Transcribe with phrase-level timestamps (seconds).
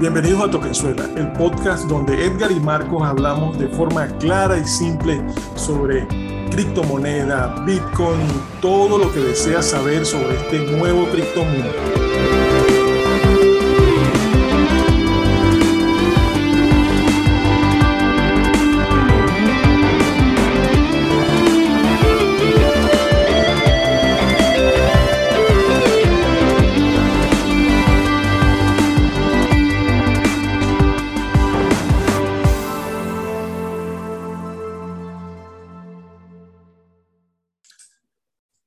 [0.00, 5.20] Bienvenidos a Toquenzuela, el podcast donde Edgar y Marcos hablamos de forma clara y simple
[5.56, 6.06] sobre
[6.52, 8.28] criptomoneda, Bitcoin,
[8.60, 12.47] todo lo que deseas saber sobre este nuevo criptomundo.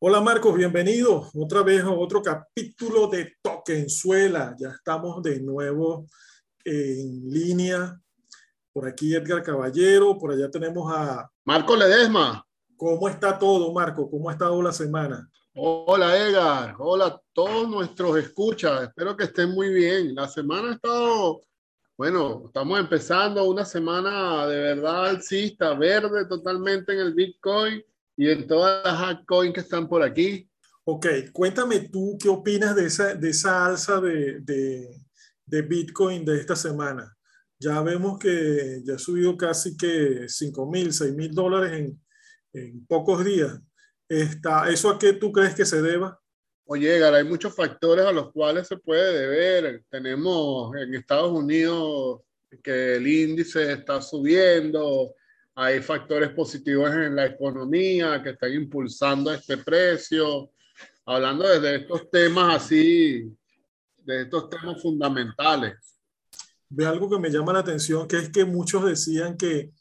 [0.03, 4.55] Hola Marcos, bienvenido otra vez a otro capítulo de Tokenzuela.
[4.57, 6.07] Ya estamos de nuevo
[6.65, 8.01] en línea.
[8.73, 12.43] Por aquí Edgar Caballero, por allá tenemos a Marco Ledesma.
[12.75, 14.09] ¿Cómo está todo, Marco?
[14.09, 15.29] ¿Cómo ha estado la semana?
[15.53, 18.81] Hola Edgar, hola a todos nuestros escuchas.
[18.81, 20.15] Espero que estén muy bien.
[20.15, 21.41] La semana ha estado,
[21.95, 27.83] bueno, estamos empezando una semana de verdad alcista, verde totalmente en el Bitcoin
[28.17, 30.49] y en todas las altcoins que están por aquí.
[30.83, 34.89] Ok, cuéntame tú qué opinas de esa, de esa alza de, de,
[35.45, 37.15] de Bitcoin de esta semana.
[37.59, 42.01] Ya vemos que ya ha subido casi que 5 mil, 6 mil dólares en,
[42.53, 43.59] en, pocos días.
[44.09, 46.19] Está, ¿Eso a qué tú crees que se deba?
[46.65, 49.83] Oye, hay muchos factores a los cuales se puede deber.
[49.89, 52.21] Tenemos en Estados Unidos
[52.63, 55.13] que el índice está subiendo,
[55.55, 60.51] hay factores positivos en la economía que están impulsando este precio.
[61.05, 63.29] Hablando de estos temas así,
[63.97, 65.75] de estos temas fundamentales.
[66.69, 69.71] Ve algo que me llama la atención, que es que muchos decían que,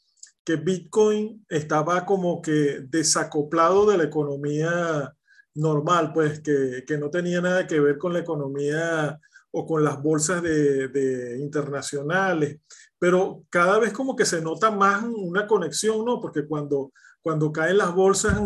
[0.43, 5.15] que Bitcoin estaba como que desacoplado de la economía
[5.53, 9.19] normal, pues que, que no tenía nada que ver con la economía
[9.51, 12.59] o con las bolsas de, de internacionales,
[12.97, 16.21] pero cada vez como que se nota más una conexión, ¿no?
[16.21, 18.39] Porque cuando, cuando caen las bolsas,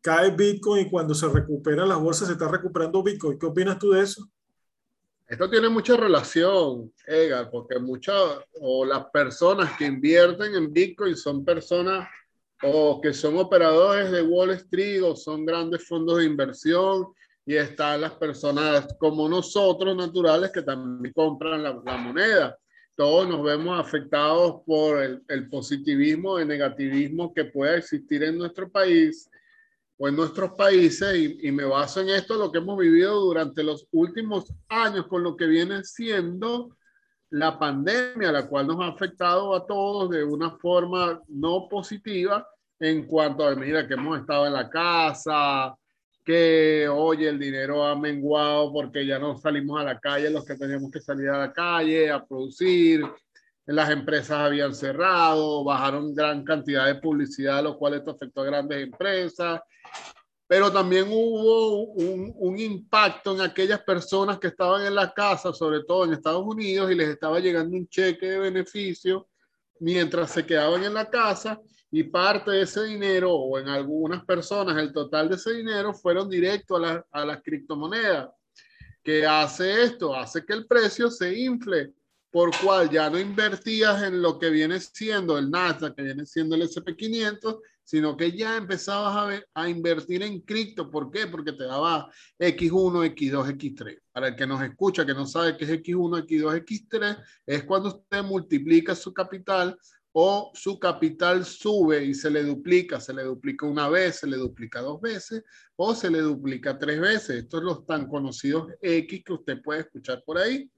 [0.00, 3.38] cae Bitcoin y cuando se recuperan las bolsas, se está recuperando Bitcoin.
[3.38, 4.28] ¿Qué opinas tú de eso?
[5.26, 8.14] Esto tiene mucha relación, Edgar, porque muchas
[8.60, 12.06] o las personas que invierten en Bitcoin son personas
[12.62, 17.06] o que son operadores de Wall Street o son grandes fondos de inversión
[17.46, 22.58] y están las personas como nosotros naturales que también compran la, moneda.
[22.96, 28.70] Todos nos vemos afectados por el, el positivismo, el negativismo que pueda existir en nuestro
[28.70, 29.28] país
[29.98, 33.62] o en nuestros países y, y, me baso en esto, lo que hemos vivido durante
[33.62, 36.76] los últimos años con lo que viene siendo
[37.30, 43.06] la pandemia, la cual nos ha afectado a todos de una forma no positiva en
[43.06, 45.76] cuanto a, mira, que hemos estado en la casa,
[46.24, 50.56] que, oye, el dinero ha menguado porque ya no salimos a la calle los que
[50.56, 53.04] teníamos que salir a la calle a producir,
[53.66, 58.82] las empresas habían cerrado, bajaron gran cantidad de publicidad, lo cual esto afectó a grandes
[58.82, 59.60] empresas,
[60.46, 65.84] pero también hubo un, un impacto en aquellas personas que estaban en la casa, sobre
[65.84, 69.28] todo en Estados Unidos, y les estaba llegando un cheque de beneficio
[69.80, 71.60] mientras se quedaban en la casa
[71.96, 76.28] y parte de ese dinero, o en algunas personas, el total de ese dinero fueron
[76.28, 78.30] directo a, la, a las criptomonedas.
[79.00, 80.12] ¿Qué hace esto?
[80.12, 81.92] Hace que el precio se infle,
[82.32, 86.56] por cual ya no invertías en lo que viene siendo el Nasdaq, que viene siendo
[86.56, 90.90] el SP500, sino que ya empezabas a, ver, a invertir en cripto.
[90.90, 91.28] ¿Por qué?
[91.28, 94.00] Porque te daba X1, X2, X3.
[94.10, 97.90] Para el que nos escucha, que no sabe qué es X1, X2, X3, es cuando
[97.90, 99.78] usted multiplica su capital
[100.16, 104.36] o su capital sube y se le duplica, se le duplica una vez, se le
[104.36, 105.42] duplica dos veces
[105.74, 107.30] o se le duplica tres veces.
[107.30, 110.70] Estos son los tan conocidos X que usted puede escuchar por ahí.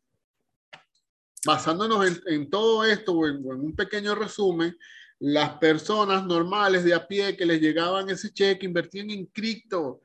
[1.45, 4.75] Basándonos en, todo esto o en, en, un pequeño resumen,
[5.19, 10.01] las personas normales de a pie que les llegaban ese cheque invertían en cripto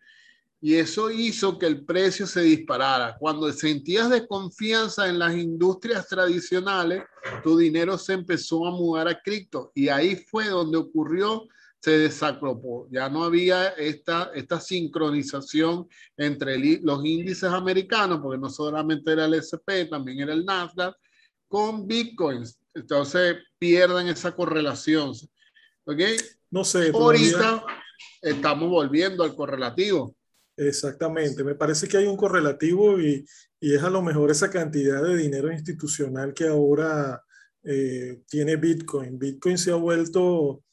[0.63, 3.17] y eso hizo que el precio se disparara.
[3.17, 7.03] Cuando sentías desconfianza en las industrias tradicionales,
[7.43, 11.47] tu dinero se empezó a mudar a cripto y ahí fue donde ocurrió,
[11.79, 12.87] se desaclopó.
[12.91, 19.25] Ya no había esta, esta sincronización entre el, los índices americanos, porque no solamente era
[19.25, 20.95] el SP, también era el Nasdaq,
[21.47, 22.59] con Bitcoins.
[22.75, 25.11] Entonces pierden esa correlación.
[25.85, 26.01] ¿Ok?
[26.51, 26.91] No sé.
[26.93, 27.65] Ahorita todavía...
[28.21, 30.15] estamos volviendo al correlativo.
[30.57, 33.25] Exactamente, me parece que hay un correlativo y,
[33.59, 37.23] y, es a lo mejor esa cantidad de dinero institucional que ahora
[37.63, 39.17] eh, tiene Bitcoin.
[39.17, 40.63] Bitcoin se ha vuelto,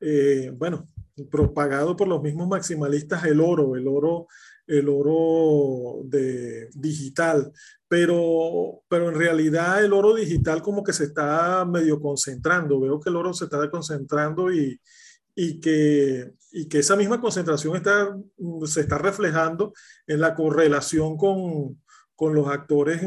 [0.00, 0.88] eh, bueno,
[1.30, 3.76] propagado por los mismos maximalistas el oro.
[3.76, 4.26] El oro
[4.68, 7.50] el oro de, digital,
[7.88, 12.78] pero, pero en realidad el oro digital como que se está medio concentrando.
[12.78, 14.78] Veo que el oro se está concentrando y,
[15.40, 18.12] y que, y que esa misma concentración está,
[18.64, 19.72] se está reflejando
[20.08, 21.80] en la correlación con,
[22.16, 23.00] con los actores,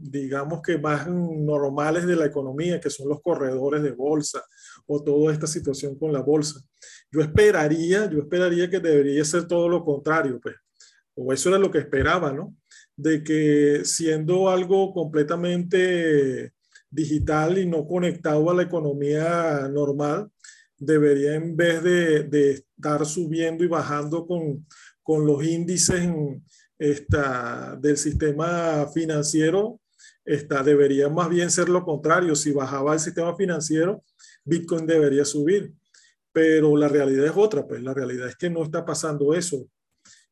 [0.00, 4.42] digamos que más normales de la economía, que son los corredores de bolsa
[4.86, 6.58] o toda esta situación con la bolsa.
[7.12, 10.56] Yo esperaría, yo esperaría que debería ser todo lo contrario, pues,
[11.16, 12.56] o eso era lo que esperaba, ¿no?
[12.96, 16.54] De que siendo algo completamente
[16.88, 20.30] digital y no conectado a la economía normal,
[20.80, 24.66] debería en vez de, de estar subiendo y bajando con,
[25.02, 26.08] con los índices
[26.78, 29.80] esta, del sistema financiero,
[30.24, 32.34] esta, debería más bien ser lo contrario.
[32.34, 34.02] Si bajaba el sistema financiero,
[34.44, 35.74] Bitcoin debería subir.
[36.32, 39.68] Pero la realidad es otra, pues la realidad es que no está pasando eso.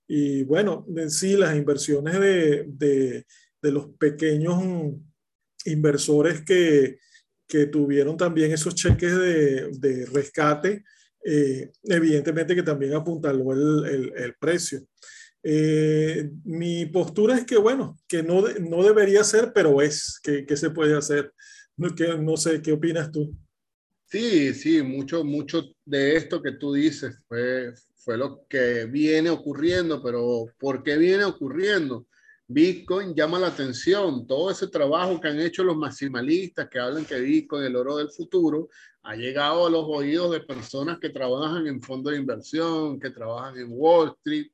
[0.07, 3.27] Y bueno, en sí, las inversiones de, de,
[3.61, 4.63] de los pequeños
[5.65, 6.99] inversores que,
[7.49, 10.85] que tuvieron también esos cheques de, de rescate,
[11.25, 14.87] eh, evidentemente que también apuntaló el, el, precio.
[15.43, 20.57] Eh, mi postura es que, bueno, que no, no debería ser, pero es, que, que
[20.57, 21.33] se puede hacer.
[21.77, 23.35] No, que, no sé, ¿qué opinas tú?
[24.05, 30.03] Sí, sí, mucho, mucho de esto que tú dices fue, fue lo que viene ocurriendo,
[30.03, 32.07] pero ¿por qué viene ocurriendo?
[32.51, 37.21] Bitcoin llama la atención, todo ese trabajo que han hecho los maximalistas que hablan que
[37.21, 38.71] Bitcoin el oro del futuro,
[39.03, 43.59] ha llegado a los oídos de personas que trabajan en fondos de inversión, que trabajan
[43.59, 44.51] en Wall Street,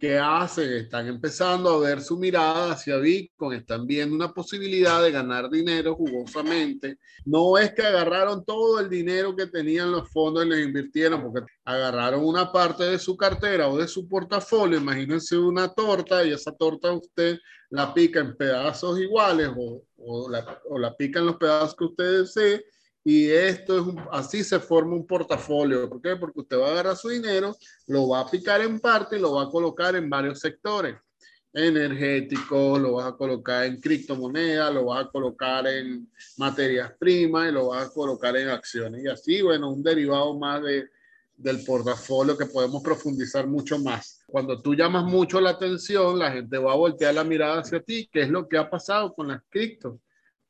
[0.00, 0.72] ¿Qué hacen?
[0.72, 5.94] Están empezando a ver su mirada hacia Bitcoin, están viendo una posibilidad de ganar dinero
[5.94, 6.98] jugosamente.
[7.26, 11.52] No es que agarraron todo el dinero que tenían los fondos y les invirtieron, porque
[11.66, 14.78] agarraron una parte de su cartera o de su portafolio.
[14.78, 17.38] Imagínense una torta y esa torta usted
[17.68, 21.84] la pica en pedazos iguales o, o, la, o la pica en los pedazos que
[21.84, 22.64] usted desee
[23.04, 25.88] y esto es así se forma un portafolio.
[25.88, 26.16] ¿Por qué?
[26.16, 27.54] Porque usted va a agarrar su dinero,
[27.86, 30.96] lo va a picar en parte y lo va a colocar en varios sectores
[31.52, 37.52] energéticos, lo vas a colocar en criptomonedas, lo vas a colocar en materias primas y
[37.52, 39.04] lo vas a colocar en acciones.
[39.04, 40.88] Y así, bueno, un derivado más de,
[41.36, 44.24] del portafolio que podemos profundizar mucho más.
[44.26, 48.08] Cuando tú llamas mucho la atención, la gente va a voltear la mirada hacia ti,
[48.10, 50.00] ¿Qué es lo que ha pasado con las criptos.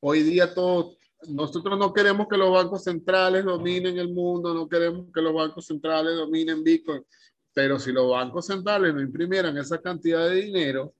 [0.01, 0.97] Hoy día todo,
[1.29, 5.67] nosotros no queremos que los bancos centrales dominen el mundo, no queremos que los bancos
[5.67, 7.05] centrales dominen Bitcoin,
[7.53, 10.94] pero si los bancos centrales no imprimieran esa cantidad de dinero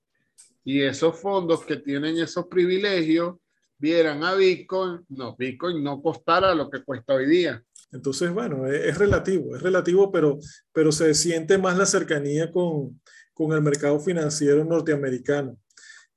[0.63, 3.35] y esos fondos que tienen esos privilegios
[3.77, 7.61] vieran a Bitcoin, no, Bitcoin no costara lo que cuesta hoy día.
[7.91, 10.39] Entonces, bueno, es, relativo, es relativo, pero,
[10.71, 12.99] pero se siente más la cercanía con,
[13.33, 15.57] con el mercado financiero norteamericano.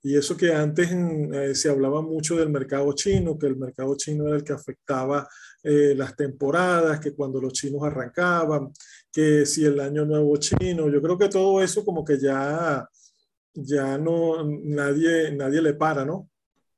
[0.02, 4.26] Y eso que antes eh, se hablaba mucho del mercado chino, que el mercado chino
[4.26, 5.28] era el que afectaba
[5.62, 8.72] eh, las temporadas, que cuando los chinos arrancaban,
[9.12, 12.88] que si el año nuevo chino, yo creo que todo eso como que ya,
[13.54, 16.30] ya no, nadie, nadie le para, ¿no?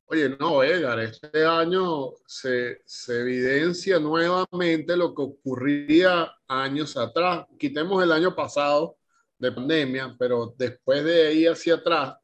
[0.07, 7.47] Oye, no, Edgar, este año se, se evidencia nuevamente lo que ocurría años atrás.
[7.57, 8.97] Quitemos el año pasado
[9.39, 12.15] de pandemia, pero después de ahí hacia atrás,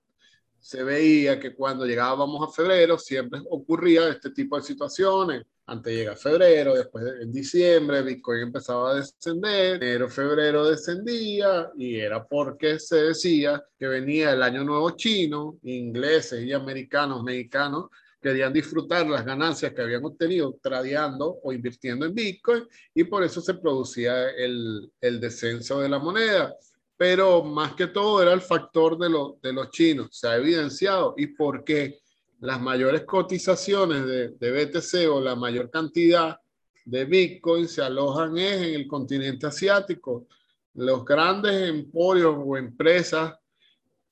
[0.66, 5.44] se veía que cuando llegábamos a febrero siempre ocurría este tipo de situaciones.
[5.64, 12.26] Antes llega febrero, después en diciembre Bitcoin empezaba a descender, enero, febrero descendía y era
[12.26, 17.85] porque se decía que venía el año nuevo chino, ingleses y americanos, mexicanos,
[18.20, 23.40] querían disfrutar las ganancias que habían obtenido tradeando o invirtiendo en Bitcoin y por eso
[23.40, 26.56] se producía el, el descenso de la moneda
[26.97, 29.09] pero más que todo era el factor de,
[29.43, 30.09] de los chinos.
[30.12, 32.00] Se ha evidenciado y porque
[32.41, 36.38] las mayores cotizaciones de, de, BTC o la mayor cantidad
[36.85, 40.26] de Bitcoin se alojan es en el continente asiático.
[40.75, 43.35] Los grandes emporios o empresas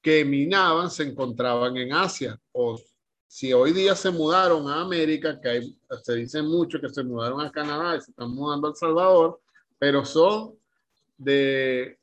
[0.02, 2.38] que minaban se encontraban en Asia.
[2.52, 2.78] O
[3.26, 7.40] si hoy día se mudaron a América, que hay, se dice mucho que se mudaron
[7.40, 9.40] a Canadá y se están mudando a El Salvador,
[9.78, 10.54] pero son
[11.16, 11.98] de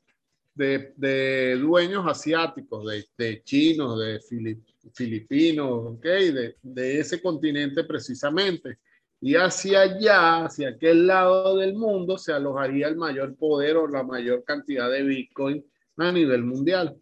[0.54, 6.32] de, de dueños asiáticos, de, de chinos, de filip, filipinos, ¿okay?
[6.32, 8.78] de, de ese continente precisamente.
[9.20, 14.02] Y hacia allá, hacia aquel lado del mundo, se alojaría el mayor poder o la
[14.02, 15.64] mayor cantidad de Bitcoin
[15.98, 16.96] a nivel mundial.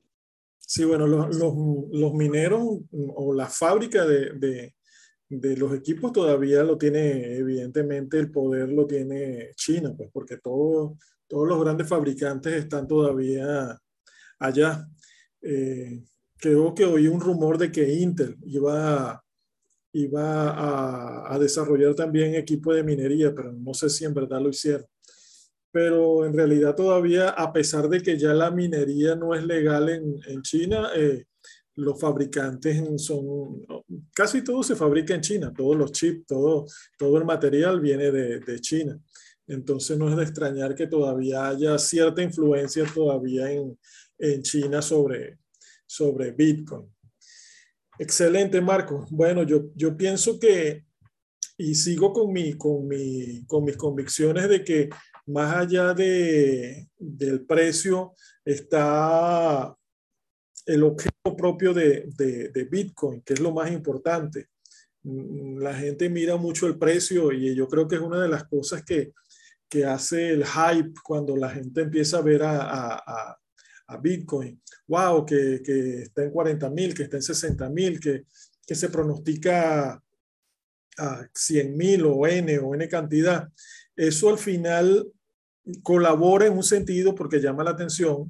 [0.59, 1.55] Sí, bueno, los, los,
[1.91, 4.75] los mineros o la fábrica de, de,
[5.29, 10.97] de, los equipos todavía lo tiene, evidentemente el poder lo tiene China, pues porque todo,
[11.31, 13.79] todos los grandes fabricantes están todavía
[14.41, 14.85] allá.
[15.41, 16.03] Eh,
[16.37, 19.23] creo que oí un rumor de que Intel iba,
[19.93, 24.49] iba a, a, desarrollar también equipo de minería, pero no sé si en verdad lo
[24.49, 24.87] hicieron.
[25.71, 30.21] Pero en realidad todavía, a pesar de que ya la minería no es legal en,
[30.27, 31.27] en China, eh,
[31.77, 33.65] los fabricantes son,
[34.13, 36.67] casi todo se fabrica en China, todos los chips, todo,
[36.99, 39.01] todo el material viene de, de China.
[39.51, 43.77] Entonces no es de extrañar que todavía haya cierta influencia todavía en,
[44.17, 45.39] en China sobre,
[45.85, 46.89] sobre Bitcoin.
[47.99, 49.07] Excelente, Marco.
[49.11, 50.85] Bueno, yo, yo pienso que,
[51.59, 54.89] y sigo con, mi, con, mi, con mis convicciones de que
[55.27, 58.15] más allá de, del precio
[58.45, 59.75] está
[60.65, 64.47] el objeto propio de, de, de, Bitcoin, que es lo más importante.
[65.03, 68.45] Mm, la gente mira mucho el precio y yo creo que es una de las
[68.45, 69.13] cosas que,
[69.71, 73.39] que hace el hype cuando la gente empieza a ver a, a,
[73.87, 74.61] a Bitcoin.
[74.89, 75.25] ¡Wow!
[75.25, 78.25] Que, que, está en 40 mil, que está en 60 mil, que,
[78.67, 80.03] que se pronostica
[80.99, 83.49] a 100 mil o N o N cantidad.
[83.97, 85.07] Eso al final
[85.83, 88.29] colabora en un sentido porque llama la atención.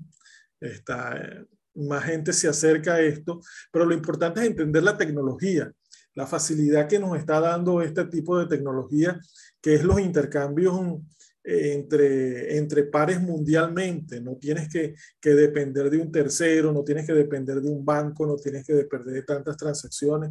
[0.60, 3.40] Está, más gente se acerca a esto,
[3.72, 5.72] pero lo importante es entender la tecnología,
[6.14, 9.18] la facilidad que nos está dando este tipo de tecnología,
[9.60, 10.74] que es los intercambios
[11.42, 14.20] entre, entre pares mundialmente.
[14.20, 18.26] No tienes que, que, depender de un tercero, no tienes que depender de un banco,
[18.26, 20.30] no tienes que depender de tantas transacciones.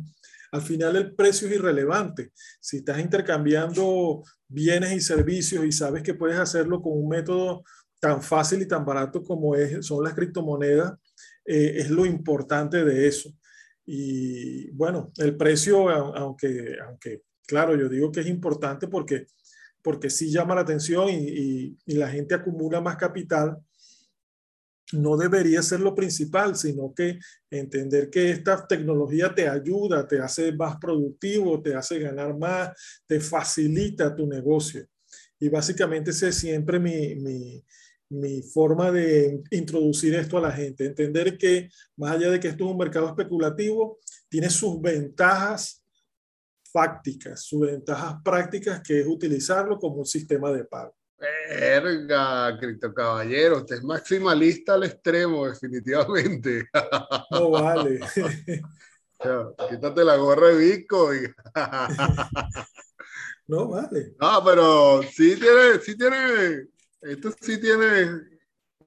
[0.52, 2.32] Al final el precio es irrelevante.
[2.60, 7.64] Si estás intercambiando bienes y servicios y sabes que puedes hacerlo con un método
[8.00, 10.94] tan fácil y tan barato como es, son las criptomonedas,
[11.46, 13.32] eh, es lo importante de eso.
[13.86, 19.28] Y bueno, el precio, aunque, aunque claro, yo digo que es importante porque,
[19.90, 23.58] porque sí llama la atención y, la gente acumula más capital,
[24.94, 27.18] no debería ser lo principal, sino que
[27.50, 32.70] entender que esta tecnología te ayuda, te hace más productivo, te hace ganar más,
[33.08, 34.86] te facilita tu negocio.
[35.40, 41.68] Y básicamente ese es siempre mi forma de introducir esto a la gente, entender que
[41.98, 43.98] más allá de que esto es un mercado especulativo,
[44.30, 45.84] tiene sus ventajas
[46.72, 50.96] fácticas, sus ventajas prácticas, que es utilizarlo como un sistema de pago.
[51.18, 56.70] Verga, Cripto Caballero, usted es maximalista al extremo, definitivamente.
[57.32, 58.00] No vale.
[59.70, 61.36] Quítate la gorra de Bitcoin.
[63.48, 64.14] No vale.
[64.22, 66.68] No, pero sí tiene, sí tiene
[67.02, 68.24] esto sí tiene,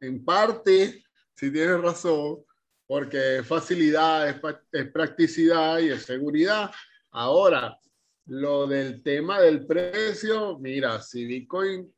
[0.00, 1.02] en parte,
[1.34, 2.44] sí tiene razón,
[2.86, 4.36] porque es facilidad, es,
[4.72, 6.70] es practicidad y es seguridad.
[7.12, 7.78] Ahora,
[8.26, 11.92] lo del tema del precio, mira, si Bitcoin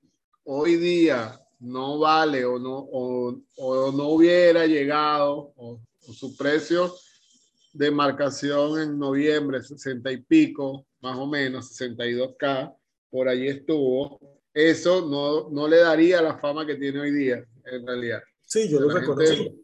[0.44, 6.92] hoy día no vale o no, o, o no hubiera llegado o, o, su precio
[7.72, 12.74] de marcación en noviembre, 60 y pico, más o menos, 62K,
[13.10, 14.18] por allí estuvo,
[14.52, 18.22] eso no, no le daría la fama que tiene hoy día, en realidad.
[18.44, 19.54] Sí, yo lo reconozco.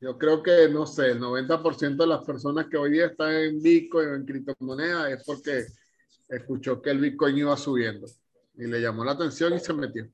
[0.00, 3.62] Yo creo que, no sé, el 90% de las personas que hoy día están en
[3.62, 5.64] Bitcoin o en criptomonedas es porque
[6.28, 8.06] escuchó que el Bitcoin iba subiendo
[8.56, 10.06] y le llamó la atención y se metió.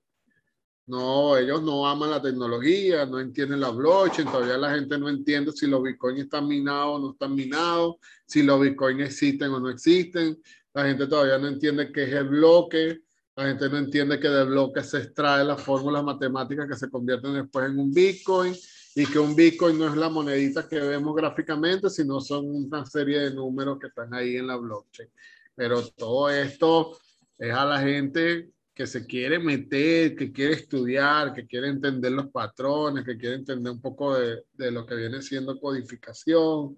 [0.87, 5.53] No, ellos no aman la tecnología, no entienden la blockchain, todavía la gente no entiende
[5.53, 7.97] si los Bitcoin están minados o no están minados,
[8.27, 10.41] si los Bitcoin existen o no existen.
[10.75, 13.01] La gente todavía no entiende qué es el bloque,
[13.37, 17.35] la gente no entiende que del bloque se extrae las fórmulas matemáticas que se convierten
[17.35, 18.55] después en un Bitcoin
[18.95, 23.21] y que un Bitcoin no es la monedita que vemos gráficamente, sino son una serie
[23.21, 25.09] de números que están ahí en la blockchain.
[25.55, 26.99] Pero todo esto
[27.39, 32.29] es a la gente que se quiere meter, que quiere estudiar, que quiere entender los
[32.29, 36.77] patrones, que quiere entender un poco de, de lo que viene siendo codificación,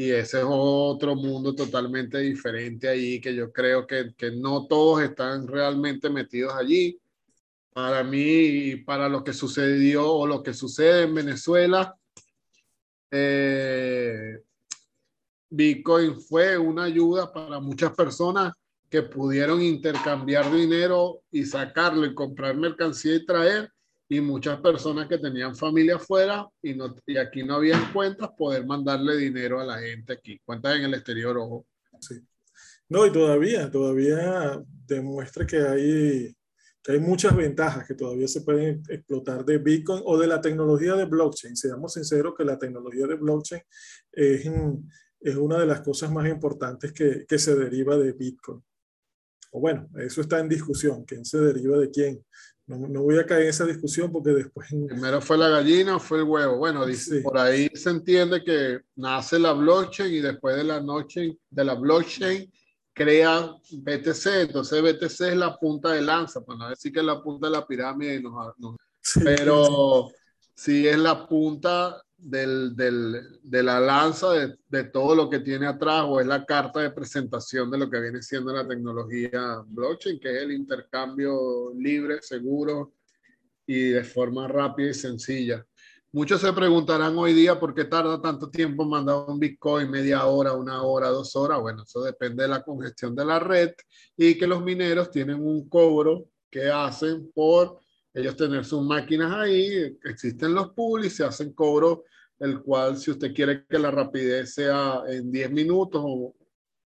[0.00, 5.02] y ese es otro mundo totalmente diferente allí que yo creo que, que no todos
[5.02, 7.00] están realmente metidos allí.
[7.72, 11.96] Para mí, para lo que sucedió o lo que sucede en Venezuela,
[13.10, 14.42] eh,
[15.50, 18.52] Bitcoin fue una ayuda para muchas personas
[18.90, 23.70] que pudieron intercambiar dinero y sacarlo y comprar mercancía y traer
[24.08, 28.66] y muchas personas que tenían familia afuera y, no, y aquí no había cuentas, poder
[28.66, 30.40] mandarle dinero a la gente aquí.
[30.44, 31.66] Cuentas en el exterior, ojo.
[32.00, 32.20] Sí.
[32.88, 36.34] No, y todavía, todavía demuestra que hay,
[36.88, 41.04] hay muchas ventajas que todavía se pueden explotar de Bitcoin o de la tecnología de
[41.04, 41.54] blockchain.
[41.54, 43.62] Seamos sinceros que la tecnología de blockchain
[44.12, 44.50] es,
[45.20, 48.62] es una de las cosas más importantes que, que se deriva de Bitcoin.
[49.50, 52.24] o bueno, eso está en discusión, quién se deriva de quién.
[52.66, 54.68] No, no, voy a caer en esa discusión porque después...
[54.68, 56.58] Primero fue la gallina o fue el huevo.
[56.58, 61.38] Bueno, dice, por ahí se entiende que nace la blockchain y después de la noche
[61.48, 62.50] de la blockchain
[62.98, 64.26] crea BTC.
[64.42, 67.66] Entonces BTC es la punta de lanza, no decir que es la punta de la
[67.66, 68.22] pirámide,
[69.24, 70.10] pero
[70.54, 75.68] sí es la punta del, del, de la lanza de, de, todo lo que tiene
[75.68, 80.18] atrás o es la carta de presentación de lo que viene siendo la tecnología blockchain,
[80.18, 82.94] que es el intercambio libre, seguro
[83.66, 85.64] y de forma rápida y sencilla.
[86.10, 90.54] Muchos se preguntarán hoy día por qué tarda tanto tiempo mandar un Bitcoin, media hora,
[90.54, 91.60] una hora, dos horas.
[91.60, 93.72] Bueno, eso depende de la congestión de la red
[94.16, 97.80] y que los mineros tienen un cobro que hacen por
[98.14, 102.04] ellos tener sus máquinas ahí, existen los pools y se hacen cobro,
[102.38, 106.34] el cual si usted quiere que la rapidez sea en 10 minutos o,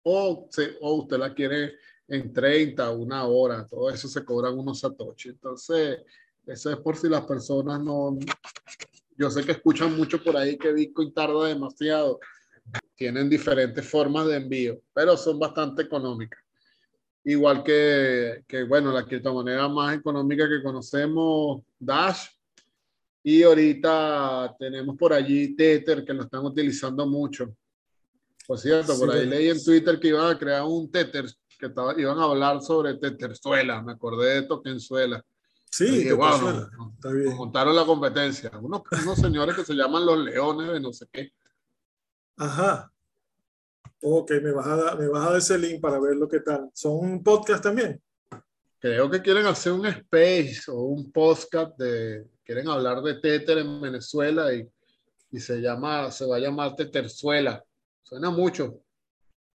[0.04, 0.50] o,
[0.82, 1.74] o usted la quiere
[2.08, 5.30] en 30, una hora, todo eso se cobran unos satoshi.
[5.30, 6.00] Entonces,
[6.48, 8.18] eso es por si las personas no...
[9.20, 12.20] Yo sé que escuchan mucho por ahí que Bitcoin tarda demasiado.
[12.96, 16.40] Tienen diferentes formas de envío, pero son bastante económicas
[17.24, 22.28] igual que, que, bueno, la criptomoneda más económica que conocemos, Dash.
[23.22, 27.54] Y ahorita tenemos por allí Tether, que lo están utilizando mucho.
[28.48, 31.26] Por cierto, por ahí leí en Twitter que iban a crear un Tether,
[31.60, 33.84] que estaba, iban a hablar sobre Tetherzuela.
[33.84, 35.24] Me acordé de Tokenzuela.
[35.70, 37.36] Sí, dije, wow, está bien.
[37.36, 38.52] montaron la competencia.
[38.60, 41.32] Unos, unos señores que se llaman los leones de no sé qué.
[42.38, 42.92] Ajá.
[44.02, 46.40] Ok, me vas, a dar, me vas a dar ese link para ver lo que
[46.40, 46.70] tal.
[46.74, 48.02] ¿Son un podcast también?
[48.80, 53.82] Creo que quieren hacer un space o un podcast de, quieren hablar de Tether en
[53.82, 54.68] Venezuela y,
[55.32, 57.64] y se llama, se va a llamar Tetherzuela.
[58.02, 58.82] Suena mucho.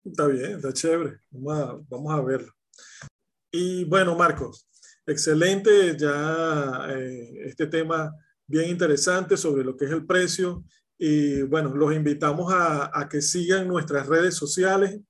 [0.05, 1.21] Está bien, está chévere.
[1.31, 2.53] Vamos a, vamos a verlo.
[3.53, 4.67] Y bueno, Marcos,
[5.07, 8.15] excelente ya eh, este tema
[8.47, 10.65] bien interesante sobre lo que es el precio
[11.05, 15.01] y bueno, los invitamos a, a que sigan nuestras redes sociales,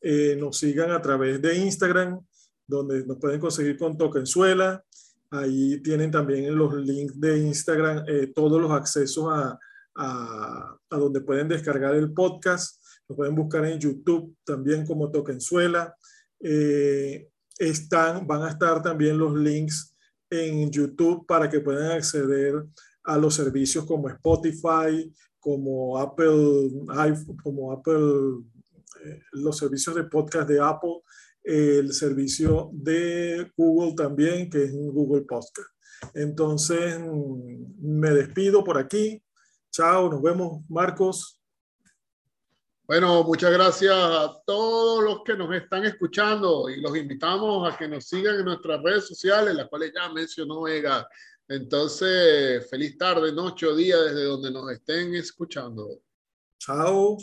[0.00, 2.20] eh, nos sigan a través de Instagram,
[2.66, 4.82] donde nos pueden conseguir con Tokenzuela.
[5.30, 9.58] Ahí tienen también los links de Instagram, eh, todos los accesos a,
[9.94, 12.82] a, a, donde pueden descargar el podcast.
[13.06, 15.94] Lo pueden buscar en YouTube también como Tokenzuela.
[16.40, 17.28] Eh,
[17.68, 19.94] están, van a estar también los links
[20.28, 22.54] en YouTube para que puedan acceder
[23.04, 26.70] a los servicios como Spotify, como Apple,
[27.42, 28.44] como Apple,
[29.04, 31.02] eh, los servicios de podcast de Apple,
[31.44, 35.58] el servicio de Google también, que es Google Podcast.
[36.14, 37.00] Entonces,
[37.80, 39.22] me despido por aquí.
[39.70, 41.41] Chao, nos vemos, Marcos.
[42.92, 47.88] Bueno, muchas gracias a todos los que nos están escuchando y los invitamos a que
[47.88, 51.08] nos sigan en nuestras redes sociales, las cuales ya mencionó Ega.
[51.48, 56.02] Entonces, feliz tarde, noche o día desde donde nos estén escuchando.
[56.58, 57.16] Chao.